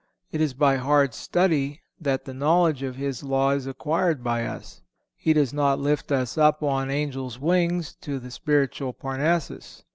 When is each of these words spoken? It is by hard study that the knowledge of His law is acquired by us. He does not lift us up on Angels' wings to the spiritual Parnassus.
It 0.31 0.41
is 0.41 0.55
by 0.55 0.77
hard 0.77 1.13
study 1.13 1.81
that 1.99 2.25
the 2.25 2.33
knowledge 2.33 2.81
of 2.81 2.95
His 2.95 3.21
law 3.21 3.51
is 3.51 3.67
acquired 3.67 4.23
by 4.23 4.45
us. 4.47 4.81
He 5.15 5.31
does 5.31 5.53
not 5.53 5.77
lift 5.77 6.11
us 6.11 6.39
up 6.39 6.63
on 6.63 6.89
Angels' 6.89 7.37
wings 7.37 7.93
to 8.01 8.17
the 8.17 8.31
spiritual 8.31 8.93
Parnassus. 8.93 9.83